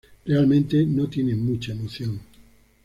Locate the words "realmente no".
0.25-1.05